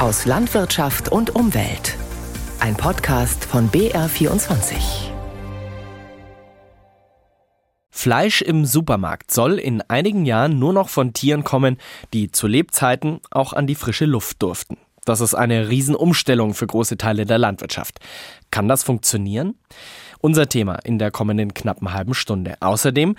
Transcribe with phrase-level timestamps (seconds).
[0.00, 1.94] aus Landwirtschaft und Umwelt.
[2.58, 5.10] Ein Podcast von BR24.
[7.90, 11.76] Fleisch im Supermarkt soll in einigen Jahren nur noch von Tieren kommen,
[12.14, 14.78] die zu Lebzeiten auch an die frische Luft durften.
[15.04, 18.00] Das ist eine Riesenumstellung für große Teile der Landwirtschaft.
[18.50, 19.54] Kann das funktionieren?
[20.20, 22.56] Unser Thema in der kommenden knappen halben Stunde.
[22.60, 23.16] Außerdem,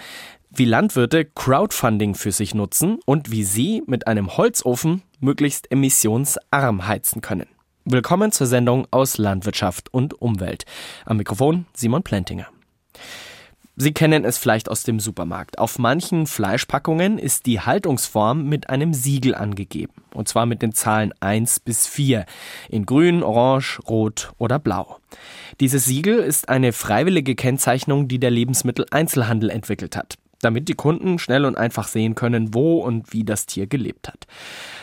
[0.53, 7.21] wie Landwirte Crowdfunding für sich nutzen und wie sie mit einem Holzofen möglichst emissionsarm heizen
[7.21, 7.47] können.
[7.85, 10.65] Willkommen zur Sendung aus Landwirtschaft und Umwelt.
[11.05, 12.47] Am Mikrofon Simon Plentinger.
[13.77, 15.57] Sie kennen es vielleicht aus dem Supermarkt.
[15.57, 19.93] Auf manchen Fleischpackungen ist die Haltungsform mit einem Siegel angegeben.
[20.13, 22.25] Und zwar mit den Zahlen 1 bis 4.
[22.69, 24.97] In grün, orange, rot oder blau.
[25.61, 31.45] Dieses Siegel ist eine freiwillige Kennzeichnung, die der Lebensmitteleinzelhandel entwickelt hat damit die Kunden schnell
[31.45, 34.27] und einfach sehen können, wo und wie das Tier gelebt hat.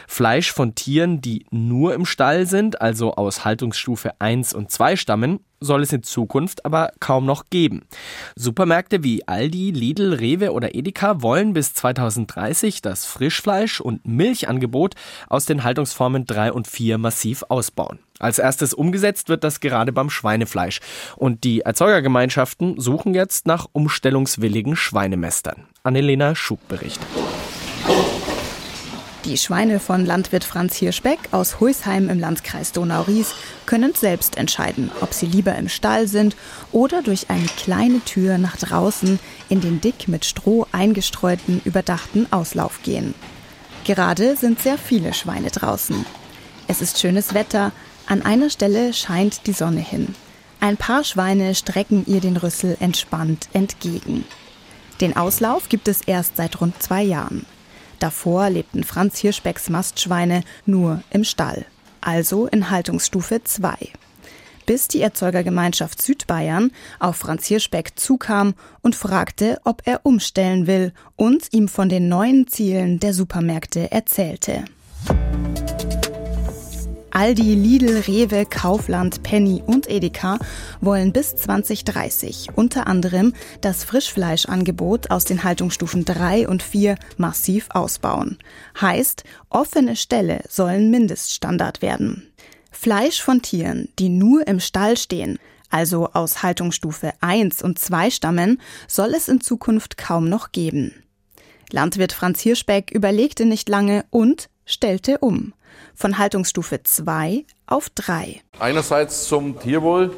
[0.07, 5.41] Fleisch von Tieren, die nur im Stall sind, also aus Haltungsstufe 1 und 2 stammen,
[5.60, 7.82] soll es in Zukunft aber kaum noch geben.
[8.37, 14.95] Supermärkte wie Aldi, Lidl, Rewe oder Edeka wollen bis 2030 das Frischfleisch- und Milchangebot
[15.29, 17.99] aus den Haltungsformen 3 und 4 massiv ausbauen.
[18.19, 20.80] Als erstes umgesetzt wird das gerade beim Schweinefleisch.
[21.16, 25.66] Und die Erzeugergemeinschaften suchen jetzt nach umstellungswilligen Schweinemestern.
[25.83, 27.07] Annelena Schub berichtet.
[29.25, 33.35] Die Schweine von Landwirt Franz Hirschbeck aus Huisheim im Landkreis Donau-Ries
[33.66, 36.35] können selbst entscheiden, ob sie lieber im Stall sind
[36.73, 42.80] oder durch eine kleine Tür nach draußen in den dick mit Stroh eingestreuten, überdachten Auslauf
[42.82, 43.15] gehen.
[43.85, 46.07] Gerade sind sehr viele Schweine draußen.
[46.66, 47.73] Es ist schönes Wetter,
[48.09, 50.14] an einer Stelle scheint die Sonne hin.
[50.60, 54.24] Ein paar Schweine strecken ihr den Rüssel entspannt entgegen.
[55.02, 57.45] Den Auslauf gibt es erst seit rund zwei Jahren.
[57.98, 61.66] Davor lebten Franz Hirschbecks Mastschweine nur im Stall,
[62.01, 63.76] also in Haltungsstufe 2.
[64.64, 71.52] Bis die Erzeugergemeinschaft Südbayern auf Franz Hirschbeck zukam und fragte, ob er umstellen will und
[71.52, 74.64] ihm von den neuen Zielen der Supermärkte erzählte.
[77.18, 80.38] Aldi, Lidl, Rewe, Kaufland, Penny und Edeka
[80.80, 88.38] wollen bis 2030 unter anderem das Frischfleischangebot aus den Haltungsstufen 3 und 4 massiv ausbauen.
[88.80, 92.32] Heißt, offene Ställe sollen Mindeststandard werden.
[92.70, 95.40] Fleisch von Tieren, die nur im Stall stehen,
[95.70, 100.94] also aus Haltungsstufe 1 und 2 stammen, soll es in Zukunft kaum noch geben.
[101.72, 105.52] Landwirt Franz Hirschbeck überlegte nicht lange und stellte um
[105.94, 108.41] von Haltungsstufe 2 auf 3.
[108.59, 110.12] Einerseits zum Tierwohl,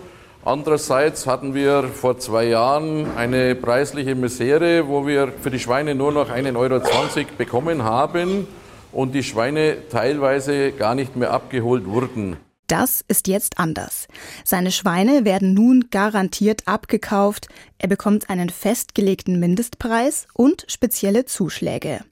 [0.45, 6.13] andererseits hatten wir vor zwei Jahren eine preisliche Misere, wo wir für die Schweine nur
[6.13, 6.81] noch 1,20 Euro
[7.37, 8.47] bekommen haben
[8.93, 12.37] und die Schweine teilweise gar nicht mehr abgeholt wurden.
[12.71, 14.07] Das ist jetzt anders.
[14.45, 17.49] Seine Schweine werden nun garantiert abgekauft,
[17.79, 22.05] er bekommt einen festgelegten Mindestpreis und spezielle Zuschläge.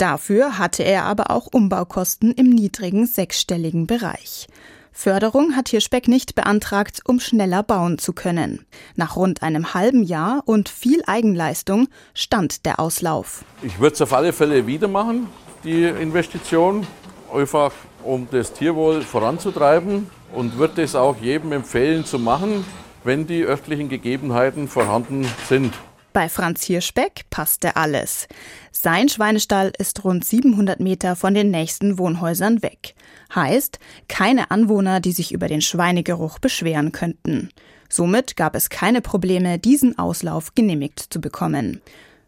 [0.00, 4.46] Dafür hatte er aber auch Umbaukosten im niedrigen sechsstelligen Bereich.
[4.92, 8.64] Förderung hat Hirschbeck nicht beantragt, um schneller bauen zu können.
[8.96, 13.44] Nach rund einem halben Jahr und viel Eigenleistung stand der Auslauf.
[13.60, 15.26] Ich würde es auf alle Fälle wieder machen,
[15.64, 16.86] die Investition,
[17.30, 17.72] einfach
[18.02, 22.64] um das Tierwohl voranzutreiben und würde es auch jedem empfehlen zu machen,
[23.04, 25.74] wenn die öffentlichen Gegebenheiten vorhanden sind.
[26.12, 28.26] Bei Franz Hirschbeck passte alles.
[28.72, 32.94] Sein Schweinestall ist rund 700 Meter von den nächsten Wohnhäusern weg.
[33.32, 33.78] Heißt,
[34.08, 37.50] keine Anwohner, die sich über den Schweinegeruch beschweren könnten.
[37.88, 41.80] Somit gab es keine Probleme, diesen Auslauf genehmigt zu bekommen.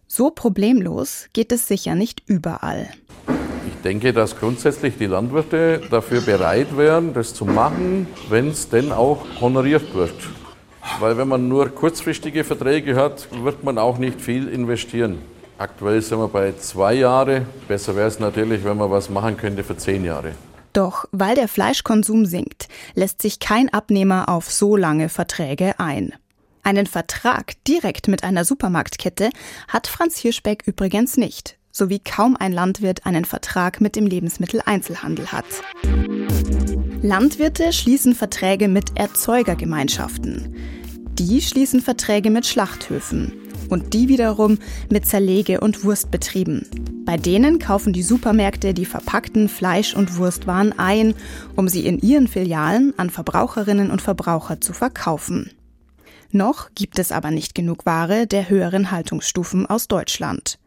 [0.06, 2.88] So problemlos geht es sicher nicht überall.
[3.66, 8.92] Ich denke, dass grundsätzlich die Landwirte dafür bereit wären, das zu machen, wenn es denn
[8.92, 10.14] auch honoriert wird.
[10.98, 15.18] Weil wenn man nur kurzfristige Verträge hat, wird man auch nicht viel investieren.
[15.58, 17.46] Aktuell sind wir bei zwei Jahren.
[17.68, 20.32] Besser wäre es natürlich, wenn man was machen könnte für zehn Jahre.
[20.72, 26.14] Doch weil der Fleischkonsum sinkt, lässt sich kein Abnehmer auf so lange Verträge ein.
[26.64, 29.30] Einen Vertrag direkt mit einer Supermarktkette
[29.68, 35.46] hat Franz Hirschbeck übrigens nicht, sowie kaum ein Landwirt einen Vertrag mit dem Lebensmitteleinzelhandel hat.
[37.02, 40.54] Landwirte schließen Verträge mit Erzeugergemeinschaften.
[41.18, 43.32] Die schließen Verträge mit Schlachthöfen
[43.68, 44.58] und die wiederum
[44.90, 46.66] mit Zerlege- und Wurstbetrieben.
[47.04, 51.14] Bei denen kaufen die Supermärkte die verpackten Fleisch- und Wurstwaren ein,
[51.56, 55.50] um sie in ihren Filialen an Verbraucherinnen und Verbraucher zu verkaufen.
[56.30, 60.58] Noch gibt es aber nicht genug Ware der höheren Haltungsstufen aus Deutschland.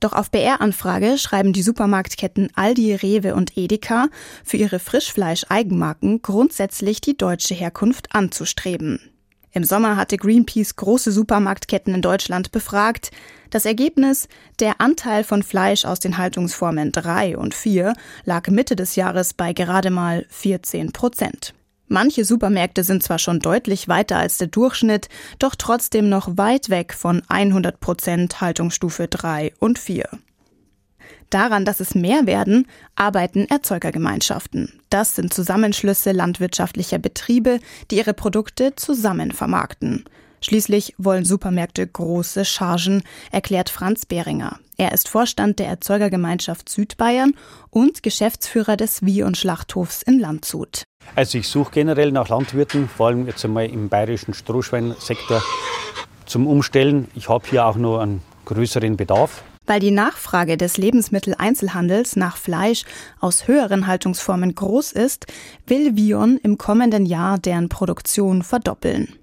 [0.00, 4.08] Doch auf BR-Anfrage schreiben die Supermarktketten Aldi, Rewe und Edeka
[4.44, 9.00] für ihre Frischfleisch-Eigenmarken grundsätzlich die deutsche Herkunft anzustreben.
[9.52, 13.10] Im Sommer hatte Greenpeace große Supermarktketten in Deutschland befragt.
[13.50, 14.28] Das Ergebnis,
[14.60, 17.94] der Anteil von Fleisch aus den Haltungsformen 3 und 4
[18.24, 21.52] lag Mitte des Jahres bei gerade mal 14 Prozent.
[21.92, 25.08] Manche Supermärkte sind zwar schon deutlich weiter als der Durchschnitt,
[25.40, 30.08] doch trotzdem noch weit weg von 100 Prozent Haltungsstufe 3 und 4.
[31.30, 34.80] Daran, dass es mehr werden, arbeiten Erzeugergemeinschaften.
[34.88, 37.58] Das sind Zusammenschlüsse landwirtschaftlicher Betriebe,
[37.90, 40.04] die ihre Produkte zusammen vermarkten.
[40.42, 43.02] Schließlich wollen Supermärkte große Chargen,
[43.32, 44.60] erklärt Franz Behringer.
[44.76, 47.34] Er ist Vorstand der Erzeugergemeinschaft Südbayern
[47.70, 50.84] und Geschäftsführer des Wie- und Schlachthofs in Landshut.
[51.20, 55.42] Also ich suche generell nach Landwirten, vor allem jetzt einmal im bayerischen Strohschweinsektor
[56.24, 57.08] zum Umstellen.
[57.14, 59.42] Ich habe hier auch noch einen größeren Bedarf.
[59.66, 62.84] Weil die Nachfrage des Lebensmitteleinzelhandels nach Fleisch
[63.20, 65.26] aus höheren Haltungsformen groß ist,
[65.66, 69.14] will Vion im kommenden Jahr deren Produktion verdoppeln.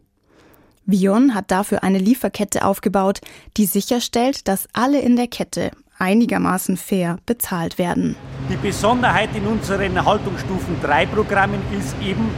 [0.86, 3.22] Vion hat dafür eine Lieferkette aufgebaut,
[3.58, 8.16] die sicherstellt, dass alle in der Kette einigermaßen fair bezahlt werden.
[8.50, 12.30] Die Besonderheit in unseren Haltungsstufen 3 Programmen ist eben,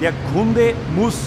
[0.00, 1.18] der Kunde muss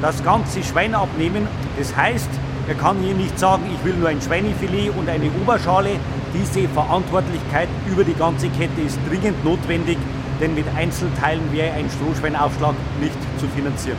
[0.00, 1.46] das ganze Schwein abnehmen.
[1.76, 2.30] Das heißt,
[2.68, 5.90] er kann hier nicht sagen, ich will nur ein Schweinefilet und eine Oberschale.
[6.34, 9.98] Diese Verantwortlichkeit über die ganze Kette ist dringend notwendig,
[10.40, 13.98] denn mit Einzelteilen wäre ein Strohschweinaufschlag nicht zu finanzieren.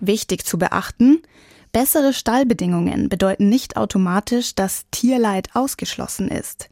[0.00, 1.20] Wichtig zu beachten,
[1.76, 6.70] bessere Stallbedingungen bedeuten nicht automatisch, dass Tierleid ausgeschlossen ist.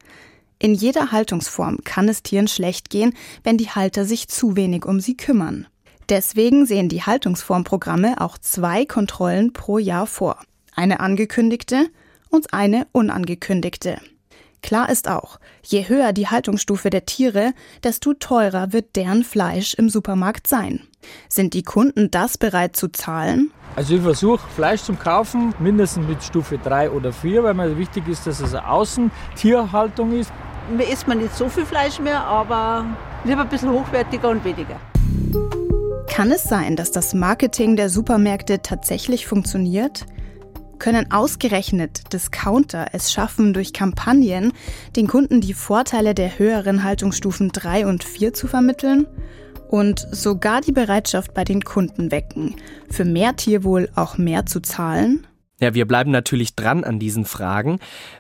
[0.59, 3.13] In jeder Haltungsform kann es Tieren schlecht gehen,
[3.43, 5.67] wenn die Halter sich zu wenig um sie kümmern.
[6.09, 10.39] Deswegen sehen die Haltungsformprogramme auch zwei Kontrollen pro Jahr vor
[10.75, 11.91] eine angekündigte
[12.31, 13.99] und eine unangekündigte.
[14.65, 17.53] Klar ist auch, je höher die Haltungsstufe der Tiere,
[17.83, 20.81] desto teurer wird deren Fleisch im Supermarkt sein.
[21.29, 23.51] Sind die Kunden das bereit zu zahlen?
[23.77, 28.09] Also ich versuche Fleisch zum Kaufen, mindestens mit Stufe 3 oder 4, weil mir wichtig
[28.09, 30.33] ist, dass es eine Außentierhaltung ist.
[30.75, 32.87] Mir isst man nicht so viel Fleisch mehr, aber
[33.25, 34.81] lieber ein bisschen hochwertiger und weniger.
[36.09, 40.07] Kann es sein, dass das Marketing der Supermärkte tatsächlich funktioniert?
[40.79, 44.53] Können ausgerechnet Discounter es schaffen, durch Kampagnen
[44.97, 49.07] den Kunden die Vorteile der höheren Haltungsstufen 3 und 4 zu vermitteln
[49.69, 52.57] und sogar die Bereitschaft bei den Kunden wecken,
[52.91, 55.27] für mehr Tierwohl auch mehr zu zahlen?
[55.61, 57.79] Ja, wir bleiben natürlich dran an diesen Fragen.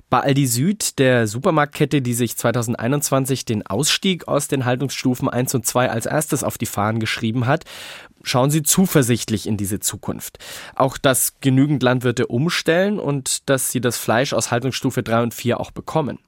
[0.09, 5.67] Bei Aldi Süd, der Supermarktkette, die sich 2021 den Ausstieg aus den Haltungsstufen 1 und
[5.67, 7.65] 2 als erstes auf die Fahnen geschrieben hat,
[8.25, 10.39] schauen Sie zuversichtlich in diese Zukunft.
[10.75, 15.61] Auch, dass genügend Landwirte umstellen und dass sie das Fleisch aus Haltungsstufe 3 und 4
[15.61, 16.19] auch bekommen.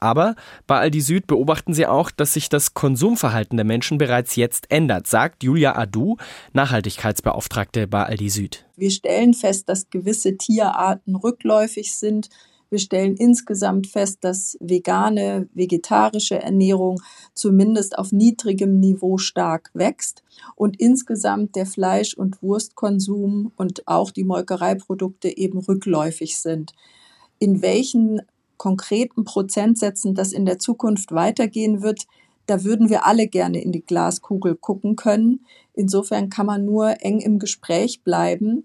[0.00, 0.36] Aber
[0.66, 5.06] bei Aldi Süd beobachten Sie auch, dass sich das Konsumverhalten der Menschen bereits jetzt ändert,
[5.06, 6.16] sagt Julia Adu,
[6.52, 8.66] Nachhaltigkeitsbeauftragte bei Aldi Süd.
[8.76, 12.28] Wir stellen fest, dass gewisse Tierarten rückläufig sind.
[12.70, 17.00] Wir stellen insgesamt fest, dass vegane, vegetarische Ernährung
[17.34, 20.22] zumindest auf niedrigem Niveau stark wächst
[20.56, 26.72] und insgesamt der Fleisch- und Wurstkonsum und auch die Molkereiprodukte eben rückläufig sind.
[27.38, 28.22] In welchen
[28.56, 32.06] konkreten Prozentsätzen das in der Zukunft weitergehen wird,
[32.46, 35.46] da würden wir alle gerne in die Glaskugel gucken können.
[35.72, 38.64] Insofern kann man nur eng im Gespräch bleiben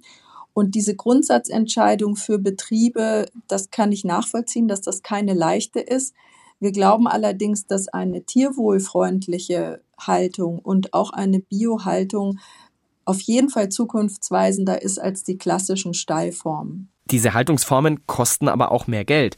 [0.53, 6.13] und diese Grundsatzentscheidung für Betriebe, das kann ich nachvollziehen, dass das keine leichte ist.
[6.59, 12.39] Wir glauben allerdings, dass eine tierwohlfreundliche Haltung und auch eine Biohaltung
[13.05, 16.89] auf jeden Fall zukunftsweisender ist als die klassischen Stallformen.
[17.11, 19.35] Diese Haltungsformen kosten aber auch mehr Geld.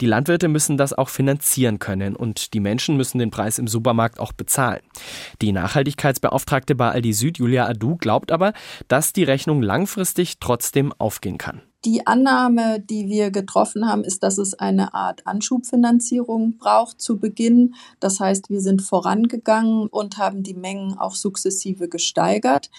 [0.00, 4.18] Die Landwirte müssen das auch finanzieren können und die Menschen müssen den Preis im Supermarkt
[4.18, 4.80] auch bezahlen.
[5.40, 8.52] Die Nachhaltigkeitsbeauftragte bei Aldi Süd, Julia Adu, glaubt aber,
[8.88, 11.62] dass die Rechnung langfristig trotzdem aufgehen kann.
[11.84, 17.74] Die Annahme, die wir getroffen haben, ist, dass es eine Art Anschubfinanzierung braucht zu Beginn.
[17.98, 22.70] Das heißt, wir sind vorangegangen und haben die Mengen auch sukzessive gesteigert.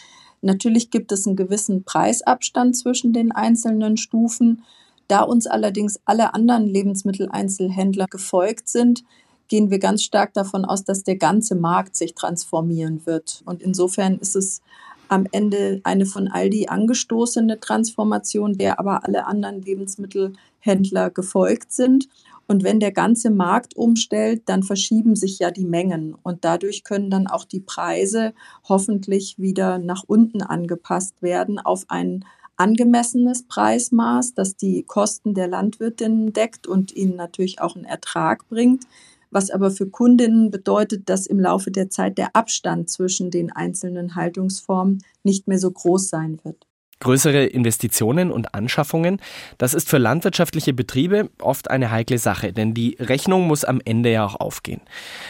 [0.43, 4.63] Natürlich gibt es einen gewissen Preisabstand zwischen den einzelnen Stufen.
[5.07, 9.03] Da uns allerdings alle anderen Lebensmitteleinzelhändler gefolgt sind,
[9.47, 13.41] gehen wir ganz stark davon aus, dass der ganze Markt sich transformieren wird.
[13.45, 14.61] Und insofern ist es
[15.07, 22.09] am Ende eine von Aldi angestoßene Transformation, der aber alle anderen Lebensmittelhändler gefolgt sind.
[22.53, 27.09] Und wenn der ganze Markt umstellt, dann verschieben sich ja die Mengen und dadurch können
[27.09, 28.35] dann auch die Preise
[28.69, 36.31] hoffentlich wieder nach unten angepasst werden auf ein angemessenes Preismaß, das die Kosten der Landwirtinnen
[36.31, 38.83] deckt und ihnen natürlich auch einen Ertrag bringt,
[39.31, 44.13] was aber für Kundinnen bedeutet, dass im Laufe der Zeit der Abstand zwischen den einzelnen
[44.13, 46.67] Haltungsformen nicht mehr so groß sein wird.
[47.03, 49.19] Größere Investitionen und Anschaffungen,
[49.57, 54.09] das ist für landwirtschaftliche Betriebe oft eine heikle Sache, denn die Rechnung muss am Ende
[54.09, 54.79] ja auch aufgehen.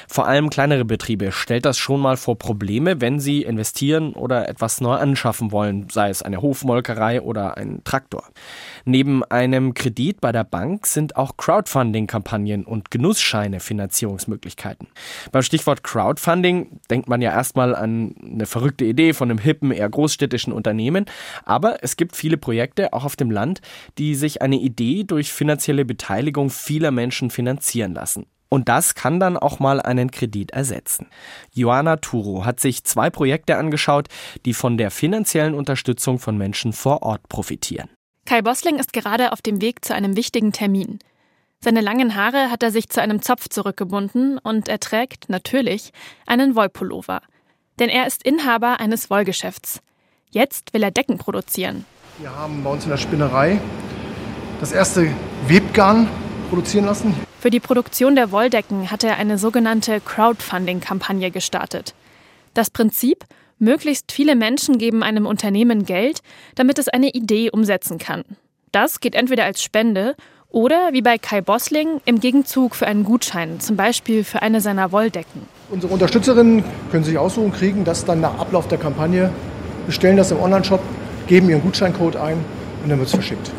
[0.07, 4.81] Vor allem kleinere Betriebe stellt das schon mal vor Probleme, wenn sie investieren oder etwas
[4.81, 8.25] neu anschaffen wollen, sei es eine Hofmolkerei oder ein Traktor.
[8.85, 14.87] Neben einem Kredit bei der Bank sind auch Crowdfunding-Kampagnen und Genussscheine Finanzierungsmöglichkeiten.
[15.31, 19.89] Beim Stichwort Crowdfunding denkt man ja erstmal an eine verrückte Idee von einem hippen, eher
[19.89, 21.05] großstädtischen Unternehmen,
[21.45, 23.61] aber es gibt viele Projekte, auch auf dem Land,
[23.97, 28.25] die sich eine Idee durch finanzielle Beteiligung vieler Menschen finanzieren lassen.
[28.49, 31.07] Und das kann dann auch mal einen Kredit ersetzen.
[31.53, 34.09] Joanna Turo hat sich zwei Projekte angeschaut,
[34.45, 37.89] die von der finanziellen Unterstützung von Menschen vor Ort profitieren.
[38.25, 40.99] Kai Bossling ist gerade auf dem Weg zu einem wichtigen Termin.
[41.59, 45.91] Seine langen Haare hat er sich zu einem Zopf zurückgebunden und er trägt, natürlich,
[46.25, 47.21] einen Wollpullover.
[47.79, 49.81] Denn er ist Inhaber eines Wollgeschäfts.
[50.29, 51.85] Jetzt will er Decken produzieren.
[52.17, 53.59] Wir haben bei uns in der Spinnerei
[54.59, 55.09] das erste
[55.47, 56.07] Webgarn
[56.49, 57.13] produzieren lassen.
[57.39, 61.93] Für die Produktion der Wolldecken hat er eine sogenannte Crowdfunding-Kampagne gestartet.
[62.53, 63.25] Das Prinzip,
[63.63, 66.19] möglichst viele Menschen geben einem Unternehmen Geld,
[66.55, 68.23] damit es eine Idee umsetzen kann.
[68.71, 70.15] Das geht entweder als Spende
[70.49, 74.91] oder wie bei Kai Bossling im Gegenzug für einen Gutschein, zum Beispiel für eine seiner
[74.91, 75.47] Wolldecken.
[75.69, 79.31] Unsere Unterstützerinnen können sich aussuchen, kriegen das dann nach Ablauf der Kampagne
[79.85, 80.81] bestellen das im Onlineshop,
[81.27, 82.37] geben ihren Gutscheincode ein
[82.83, 83.51] und dann wird es verschickt.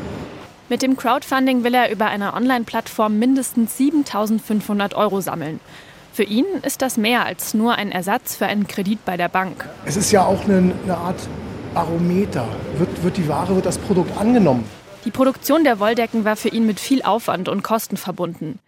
[0.69, 5.61] Mit dem Crowdfunding will er über eine Online-Plattform mindestens 7500 Euro sammeln.
[6.15, 9.69] Für ihn ist das mehr als nur ein Ersatz für einen Kredit bei der Bank.
[9.85, 11.21] Es ist ja auch eine, eine Art
[11.75, 12.47] Barometer.
[12.79, 14.65] Wird, wird die Ware, wird das Produkt angenommen?
[15.05, 18.61] Die Produktion der Wolldecken war für ihn mit viel Aufwand und Kosten verbunden.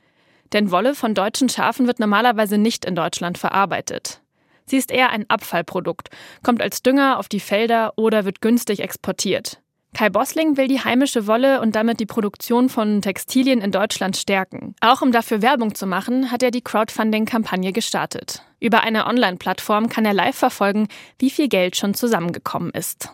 [0.53, 4.21] Denn Wolle von deutschen Schafen wird normalerweise nicht in Deutschland verarbeitet.
[4.65, 6.11] Sie ist eher ein Abfallprodukt,
[6.43, 9.61] kommt als Dünger auf die Felder oder wird günstig exportiert.
[9.95, 14.75] Kai Bossling will die heimische Wolle und damit die Produktion von Textilien in Deutschland stärken.
[14.81, 18.43] Auch um dafür Werbung zu machen, hat er die Crowdfunding-Kampagne gestartet.
[18.61, 20.89] Über eine Online-Plattform kann er live verfolgen,
[21.19, 23.11] wie viel Geld schon zusammengekommen ist.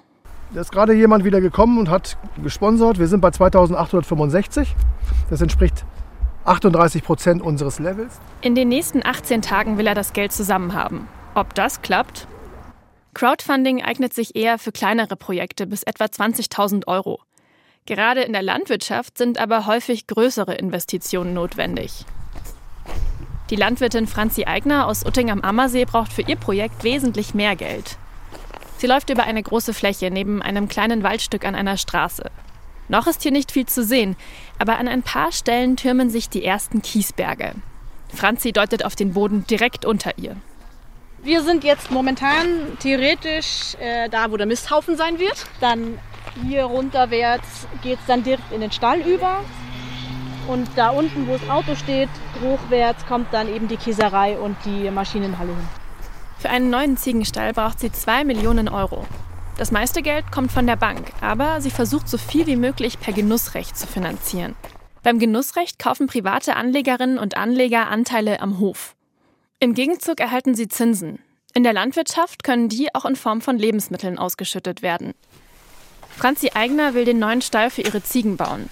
[0.52, 2.98] Da ist gerade jemand wieder gekommen und hat gesponsert.
[2.98, 4.74] Wir sind bei 2865.
[5.30, 5.84] Das entspricht
[6.44, 8.20] 38 Prozent unseres Levels.
[8.40, 11.08] In den nächsten 18 Tagen will er das Geld zusammen haben.
[11.34, 12.26] Ob das klappt?
[13.14, 17.20] Crowdfunding eignet sich eher für kleinere Projekte bis etwa 20.000 Euro.
[17.84, 22.04] Gerade in der Landwirtschaft sind aber häufig größere Investitionen notwendig.
[23.50, 27.98] Die Landwirtin Franzi Eigner aus Utting am Ammersee braucht für ihr Projekt wesentlich mehr Geld.
[28.78, 32.30] Sie läuft über eine große Fläche neben einem kleinen Waldstück an einer Straße.
[32.88, 34.16] Noch ist hier nicht viel zu sehen,
[34.58, 37.54] aber an ein paar Stellen türmen sich die ersten Kiesberge.
[38.08, 40.36] Franzi deutet auf den Boden direkt unter ihr.
[41.24, 45.46] Wir sind jetzt momentan theoretisch äh, da, wo der Misthaufen sein wird.
[45.60, 46.00] Dann
[46.44, 49.44] hier runterwärts geht es dann direkt in den Stall über.
[50.48, 52.08] Und da unten, wo das Auto steht,
[52.42, 55.68] hochwärts kommt dann eben die Käserei und die Maschinenhalle hin.
[56.38, 59.06] Für einen neuen Ziegenstall braucht sie 2 Millionen Euro.
[59.56, 63.12] Das meiste Geld kommt von der Bank, aber sie versucht so viel wie möglich per
[63.12, 64.56] Genussrecht zu finanzieren.
[65.04, 68.96] Beim Genussrecht kaufen private Anlegerinnen und Anleger Anteile am Hof.
[69.62, 71.20] Im Gegenzug erhalten sie Zinsen.
[71.54, 75.14] In der Landwirtschaft können die auch in Form von Lebensmitteln ausgeschüttet werden.
[76.16, 78.68] Franzi Eigner will den neuen Stall für ihre Ziegen bauen.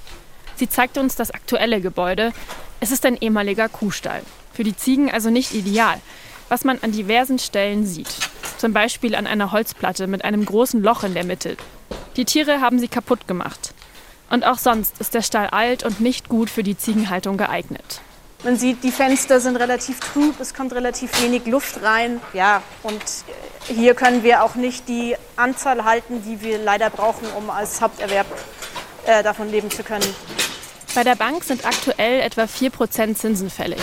[0.57, 2.33] Sie zeigt uns das aktuelle Gebäude.
[2.81, 4.23] Es ist ein ehemaliger Kuhstall.
[4.53, 6.01] Für die Ziegen also nicht ideal,
[6.49, 8.13] was man an diversen Stellen sieht.
[8.59, 11.57] Zum Beispiel an einer Holzplatte mit einem großen Loch in der Mitte.
[12.17, 13.75] Die Tiere haben sie kaputt gemacht.
[14.29, 18.01] Und auch sonst ist der Stall alt und nicht gut für die Ziegenhaltung geeignet.
[18.43, 22.21] Man sieht, die Fenster sind relativ trüb, es kommt relativ wenig Luft rein.
[22.33, 23.03] Ja, und
[23.67, 28.27] hier können wir auch nicht die Anzahl halten, die wir leider brauchen, um als Haupterwerb
[29.07, 30.07] äh, davon leben zu können.
[30.95, 33.83] Bei der Bank sind aktuell etwa 4% Zinsen fällig.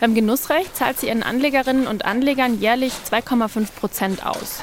[0.00, 4.62] Beim Genussrecht zahlt sie ihren Anlegerinnen und Anlegern jährlich 2,5% aus.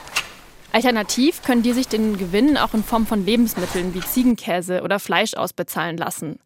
[0.74, 5.36] Alternativ können die sich den Gewinn auch in Form von Lebensmitteln wie Ziegenkäse oder Fleisch
[5.36, 6.40] ausbezahlen lassen.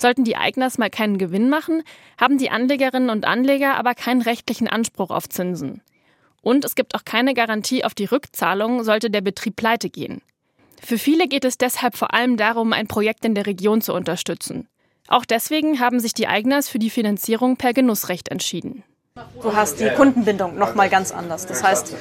[0.00, 1.82] Sollten die Eigners mal keinen Gewinn machen,
[2.20, 5.82] haben die Anlegerinnen und Anleger aber keinen rechtlichen Anspruch auf Zinsen.
[6.40, 10.22] Und es gibt auch keine Garantie auf die Rückzahlung, sollte der Betrieb pleite gehen.
[10.80, 14.68] Für viele geht es deshalb vor allem darum, ein Projekt in der Region zu unterstützen.
[15.08, 18.84] Auch deswegen haben sich die Eigners für die Finanzierung per Genussrecht entschieden.
[19.42, 21.46] Du hast die Kundenbindung noch mal ganz anders.
[21.46, 21.94] Das heißt,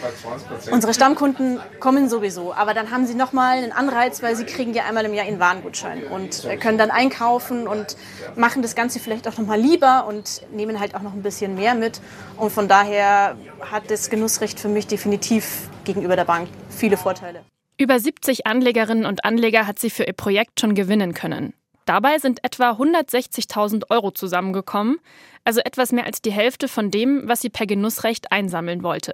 [0.72, 4.74] unsere Stammkunden kommen sowieso, aber dann haben sie noch mal einen Anreiz, weil sie kriegen
[4.74, 7.98] ja einmal im Jahr ihren Warengutschein und können dann einkaufen und
[8.36, 11.56] machen das Ganze vielleicht auch noch mal lieber und nehmen halt auch noch ein bisschen
[11.56, 12.02] mehr mit.
[12.38, 13.36] Und von daher
[13.72, 17.44] hat das Genussrecht für mich definitiv gegenüber der Bank viele Vorteile.
[17.80, 21.54] Über 70 Anlegerinnen und Anleger hat sie für ihr Projekt schon gewinnen können.
[21.88, 25.00] Dabei sind etwa 160.000 Euro zusammengekommen,
[25.46, 29.14] also etwas mehr als die Hälfte von dem, was sie per Genussrecht einsammeln wollte.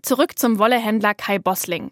[0.00, 1.90] Zurück zum Wollehändler Kai Bossling.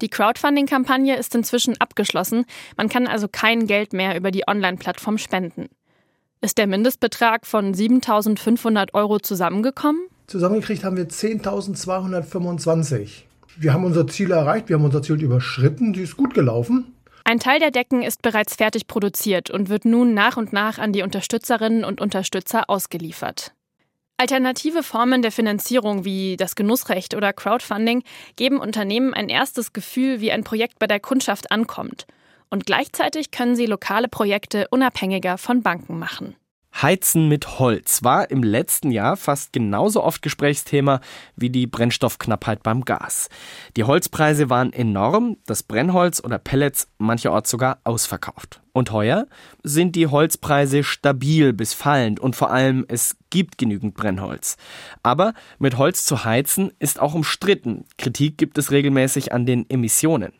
[0.00, 2.46] Die Crowdfunding-Kampagne ist inzwischen abgeschlossen,
[2.78, 5.68] man kann also kein Geld mehr über die Online-Plattform spenden.
[6.40, 10.00] Ist der Mindestbetrag von 7.500 Euro zusammengekommen?
[10.28, 13.24] Zusammengekriegt haben wir 10.225.
[13.58, 16.94] Wir haben unser Ziel erreicht, wir haben unser Ziel überschritten, die ist gut gelaufen.
[17.24, 20.92] Ein Teil der Decken ist bereits fertig produziert und wird nun nach und nach an
[20.92, 23.52] die Unterstützerinnen und Unterstützer ausgeliefert.
[24.16, 28.04] Alternative Formen der Finanzierung wie das Genussrecht oder Crowdfunding
[28.36, 32.06] geben Unternehmen ein erstes Gefühl, wie ein Projekt bei der Kundschaft ankommt.
[32.50, 36.36] Und gleichzeitig können sie lokale Projekte unabhängiger von Banken machen.
[36.80, 41.00] Heizen mit Holz war im letzten Jahr fast genauso oft Gesprächsthema
[41.36, 43.28] wie die Brennstoffknappheit beim Gas.
[43.76, 48.62] Die Holzpreise waren enorm, das Brennholz oder Pellets mancherorts sogar ausverkauft.
[48.74, 49.26] Und heuer
[49.62, 54.56] sind die Holzpreise stabil bis fallend und vor allem es gibt genügend Brennholz.
[55.02, 57.84] Aber mit Holz zu heizen ist auch umstritten.
[57.98, 60.32] Kritik gibt es regelmäßig an den Emissionen.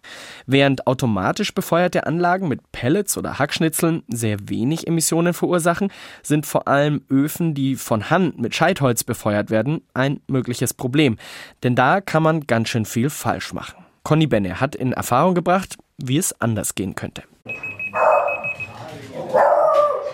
[0.47, 7.03] Während automatisch befeuerte Anlagen mit Pellets oder Hackschnitzeln sehr wenig Emissionen verursachen, sind vor allem
[7.11, 11.19] Öfen, die von Hand mit Scheitholz befeuert werden, ein mögliches Problem.
[11.62, 13.83] Denn da kann man ganz schön viel falsch machen.
[14.05, 17.23] Conny Benne hat in Erfahrung gebracht, wie es anders gehen könnte.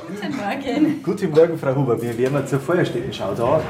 [0.06, 1.02] Guten Morgen.
[1.02, 2.00] Guten Morgen, Frau Huber.
[2.02, 3.62] Wir werden mal zur Feuerstättenschau da.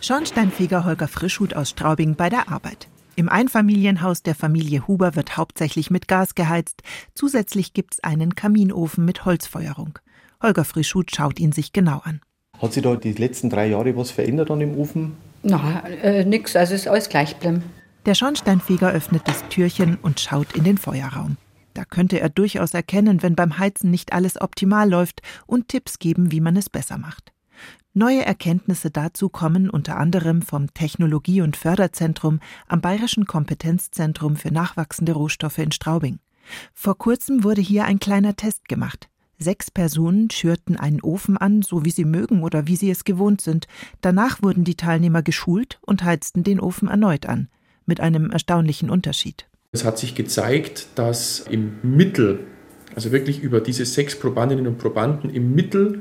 [0.00, 2.88] Schornsteinfeger Holger Frischhut aus Straubing bei der Arbeit.
[3.16, 6.82] Im Einfamilienhaus der Familie Huber wird hauptsächlich mit Gas geheizt.
[7.14, 9.98] Zusätzlich gibt's einen Kaminofen mit Holzfeuerung.
[10.40, 12.20] Holger Frischhut schaut ihn sich genau an.
[12.60, 15.16] Hat sich da die letzten drei Jahre was verändert an dem Ofen?
[15.42, 16.54] Na, äh, nix.
[16.54, 17.64] Also ist alles gleich geblieben.
[18.06, 21.36] Der Schornsteinfeger öffnet das Türchen und schaut in den Feuerraum.
[21.78, 26.32] Da könnte er durchaus erkennen, wenn beim Heizen nicht alles optimal läuft und Tipps geben,
[26.32, 27.32] wie man es besser macht.
[27.94, 35.12] Neue Erkenntnisse dazu kommen unter anderem vom Technologie- und Förderzentrum am Bayerischen Kompetenzzentrum für nachwachsende
[35.12, 36.18] Rohstoffe in Straubing.
[36.74, 39.08] Vor kurzem wurde hier ein kleiner Test gemacht.
[39.38, 43.40] Sechs Personen schürten einen Ofen an, so wie sie mögen oder wie sie es gewohnt
[43.40, 43.68] sind.
[44.00, 47.46] Danach wurden die Teilnehmer geschult und heizten den Ofen erneut an,
[47.86, 49.47] mit einem erstaunlichen Unterschied.
[49.70, 52.40] Es hat sich gezeigt, dass im Mittel,
[52.94, 56.00] also wirklich über diese sechs Probandinnen und Probanden, im Mittel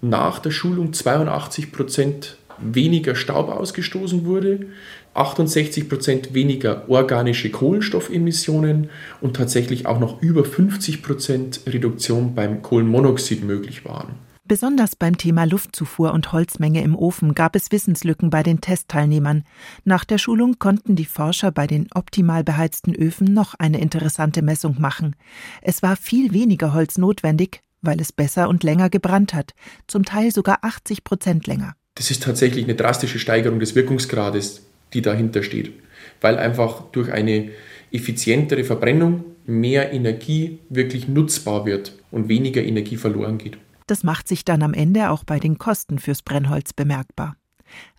[0.00, 4.66] nach der Schulung 82 Prozent weniger Staub ausgestoßen wurde,
[5.14, 8.88] 68 Prozent weniger organische Kohlenstoffemissionen
[9.20, 14.14] und tatsächlich auch noch über 50 Prozent Reduktion beim Kohlenmonoxid möglich waren.
[14.52, 19.44] Besonders beim Thema Luftzufuhr und Holzmenge im Ofen gab es Wissenslücken bei den Testteilnehmern.
[19.86, 24.76] Nach der Schulung konnten die Forscher bei den optimal beheizten Öfen noch eine interessante Messung
[24.78, 25.16] machen.
[25.62, 29.54] Es war viel weniger Holz notwendig, weil es besser und länger gebrannt hat,
[29.86, 31.74] zum Teil sogar 80 Prozent länger.
[31.94, 35.72] Das ist tatsächlich eine drastische Steigerung des Wirkungsgrades, die dahinter steht,
[36.20, 37.52] weil einfach durch eine
[37.90, 43.56] effizientere Verbrennung mehr Energie wirklich nutzbar wird und weniger Energie verloren geht.
[43.86, 47.36] Das macht sich dann am Ende auch bei den Kosten fürs Brennholz bemerkbar.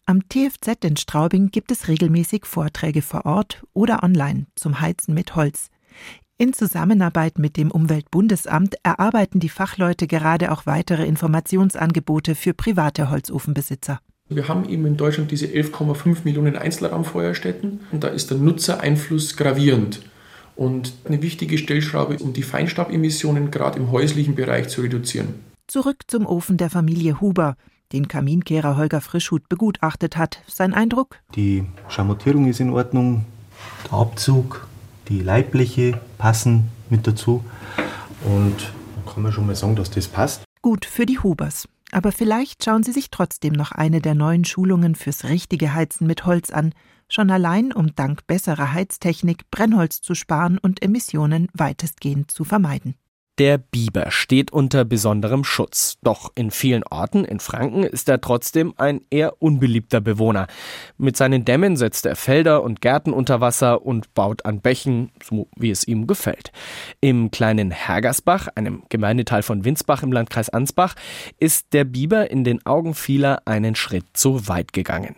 [0.05, 5.35] Am TFZ in Straubing gibt es regelmäßig Vorträge vor Ort oder online zum Heizen mit
[5.35, 5.69] Holz.
[6.37, 13.99] In Zusammenarbeit mit dem Umweltbundesamt erarbeiten die Fachleute gerade auch weitere Informationsangebote für private Holzofenbesitzer.
[14.29, 20.01] Wir haben eben in Deutschland diese 11,5 Millionen Einzelraumfeuerstätten und da ist der Nutzereinfluss gravierend.
[20.55, 25.35] Und eine wichtige Stellschraube, um die Feinstaubemissionen gerade im häuslichen Bereich zu reduzieren.
[25.67, 27.55] Zurück zum Ofen der Familie Huber,
[27.93, 30.41] den Kaminkehrer Holger Frischhut begutachtet hat.
[30.47, 31.19] Sein Eindruck?
[31.35, 33.25] Die Schamottierung ist in Ordnung,
[33.85, 34.67] der Abzug,
[35.07, 37.43] die Leibliche passen mit dazu.
[38.25, 40.43] Und da kann man schon mal sagen, dass das passt.
[40.61, 41.67] Gut für die Hubers.
[41.91, 46.25] Aber vielleicht schauen Sie sich trotzdem noch eine der neuen Schulungen fürs richtige Heizen mit
[46.25, 46.73] Holz an,
[47.07, 52.95] schon allein um dank besserer Heiztechnik Brennholz zu sparen und Emissionen weitestgehend zu vermeiden.
[53.39, 55.97] Der Biber steht unter besonderem Schutz.
[56.03, 60.45] Doch in vielen Orten in Franken ist er trotzdem ein eher unbeliebter Bewohner.
[60.99, 65.47] Mit seinen Dämmen setzt er Felder und Gärten unter Wasser und baut an Bächen, so
[65.55, 66.51] wie es ihm gefällt.
[67.01, 70.93] Im kleinen Hergersbach, einem Gemeindeteil von Winsbach im Landkreis Ansbach,
[71.39, 75.15] ist der Biber in den Augen vieler einen Schritt zu weit gegangen.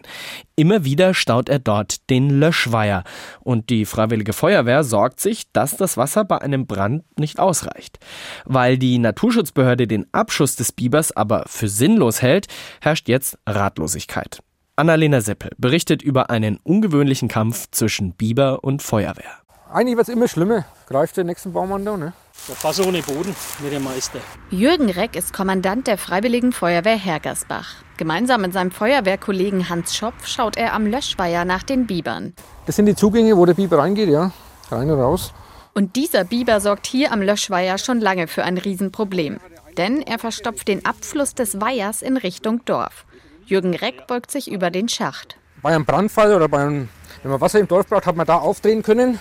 [0.57, 3.03] Immer wieder staut er dort den Löschweiher
[3.41, 7.99] und die Freiwillige Feuerwehr sorgt sich, dass das Wasser bei einem Brand nicht ausreicht.
[8.45, 12.47] Weil die Naturschutzbehörde den Abschuss des Bibers aber für sinnlos hält,
[12.79, 14.39] herrscht jetzt Ratlosigkeit.
[14.77, 19.41] Annalena Seppel berichtet über einen ungewöhnlichen Kampf zwischen Biber und Feuerwehr.
[19.73, 20.63] Eigentlich wird es immer schlimmer.
[20.87, 22.13] Greift den nächsten Baum an ne?
[22.47, 24.19] Der Pass ohne Boden wird der Meister.
[24.51, 27.73] Jürgen Reck ist Kommandant der Freiwilligen Feuerwehr Hergersbach.
[27.97, 32.33] Gemeinsam mit seinem Feuerwehrkollegen Hans Schopf schaut er am Löschweiher nach den Bibern.
[32.67, 34.31] Das sind die Zugänge, wo der Biber reingeht, ja.
[34.69, 35.33] Rein und raus.
[35.73, 39.39] Und dieser Biber sorgt hier am Löschweiher schon lange für ein Riesenproblem.
[39.77, 43.05] Denn er verstopft den Abfluss des Weihers in Richtung Dorf.
[43.47, 45.35] Jürgen Reck beugt sich über den Schacht.
[45.63, 46.89] Bei einem Brandfall oder bei einem,
[47.23, 49.19] wenn man Wasser im Dorf braucht, hat man da aufdrehen können.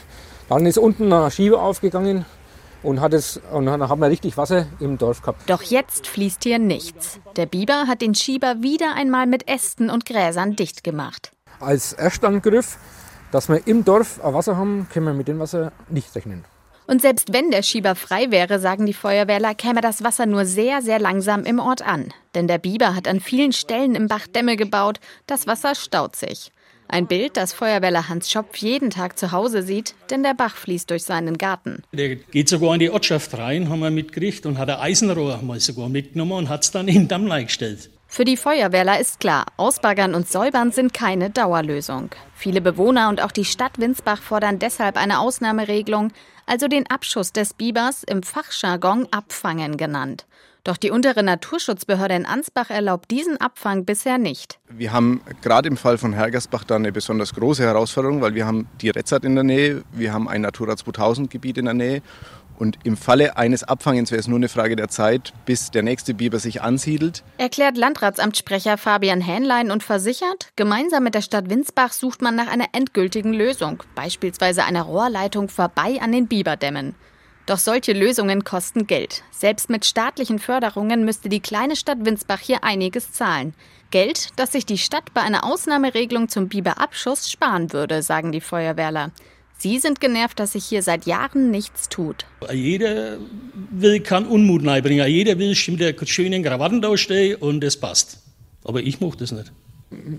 [0.50, 2.26] Dann ist unten ein Schieber aufgegangen
[2.84, 5.48] und, hat es, und dann haben wir richtig Wasser im Dorf gehabt.
[5.48, 7.18] Doch jetzt fließt hier nichts.
[7.36, 11.32] Der Biber hat den Schieber wieder einmal mit Ästen und Gräsern dicht gemacht.
[11.60, 12.76] Als Erstangriff,
[13.32, 16.44] dass wir im Dorf Wasser haben, können wir mit dem Wasser nicht rechnen.
[16.86, 20.82] Und selbst wenn der Schieber frei wäre, sagen die Feuerwehrler, käme das Wasser nur sehr,
[20.82, 22.12] sehr langsam im Ort an.
[22.34, 25.00] Denn der Biber hat an vielen Stellen im Bach Dämme gebaut.
[25.26, 26.52] Das Wasser staut sich.
[26.88, 30.90] Ein Bild, das Feuerwehrler Hans Schopf jeden Tag zu Hause sieht, denn der Bach fließt
[30.90, 31.82] durch seinen Garten.
[31.92, 35.60] Der geht sogar in die Ortschaft rein, haben wir mitgekriegt, und hat ein Eisenrohr mal
[35.60, 37.90] sogar mitgenommen und hat es dann in den Damm gestellt.
[38.06, 42.10] Für die Feuerwehrler ist klar, Ausbaggern und Säubern sind keine Dauerlösung.
[42.36, 46.12] Viele Bewohner und auch die Stadt Winsbach fordern deshalb eine Ausnahmeregelung,
[46.46, 50.26] also den Abschuss des Bibers im Fachjargon Abfangen genannt.
[50.64, 54.58] Doch die untere Naturschutzbehörde in Ansbach erlaubt diesen Abfang bisher nicht.
[54.70, 58.66] Wir haben gerade im Fall von Hergersbach da eine besonders große Herausforderung, weil wir haben
[58.80, 62.02] die Retzart in der Nähe, wir haben ein Natura 2000 Gebiet in der Nähe
[62.58, 66.14] und im Falle eines Abfangens wäre es nur eine Frage der Zeit, bis der nächste
[66.14, 67.22] Biber sich ansiedelt.
[67.38, 72.68] Erklärt Landratsamtssprecher Fabian Hähnlein und versichert, gemeinsam mit der Stadt Winsbach sucht man nach einer
[72.72, 76.94] endgültigen Lösung, beispielsweise einer Rohrleitung vorbei an den Biberdämmen.
[77.46, 79.22] Doch solche Lösungen kosten Geld.
[79.30, 83.54] Selbst mit staatlichen Förderungen müsste die kleine Stadt Winsbach hier einiges zahlen.
[83.90, 89.10] Geld, das sich die Stadt bei einer Ausnahmeregelung zum Biberabschuss sparen würde, sagen die Feuerwehrler.
[89.64, 92.26] Sie sind genervt, dass sich hier seit Jahren nichts tut.
[92.52, 93.16] Jeder
[93.70, 95.08] will, kann Unmut reinbringen.
[95.08, 98.18] Jeder will mit der schönen Krawatten da stehen und es passt.
[98.62, 99.52] Aber ich mache das nicht.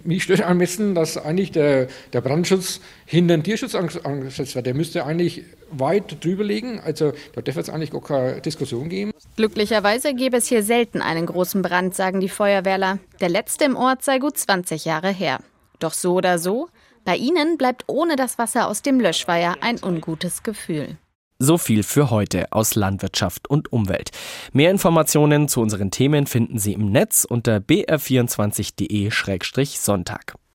[0.03, 4.65] Mich stört am besten, dass eigentlich der, der Brandschutz hinter den Tierschutz angesetzt wird.
[4.65, 6.79] Der müsste eigentlich weit drüber liegen.
[6.79, 9.11] Also da darf es eigentlich gar keine Diskussion geben.
[9.35, 12.97] Glücklicherweise gäbe es hier selten einen großen Brand, sagen die Feuerwehrler.
[13.21, 15.39] Der letzte im Ort sei gut 20 Jahre her.
[15.77, 16.69] Doch so oder so,
[17.05, 20.97] bei ihnen bleibt ohne das Wasser aus dem Löschweiher ein ungutes Gefühl.
[21.37, 24.11] So viel für heute aus Landwirtschaft und Umwelt.
[24.53, 30.35] Mehr Informationen zu unseren Themen finden Sie im Netz unter br24.de-sonntag.